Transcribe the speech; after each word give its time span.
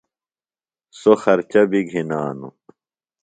سوۡ 0.99 1.17
خرچہ 1.23 1.61
بیۡ 1.69 1.85
گِھنانوۡ۔ 1.89 2.55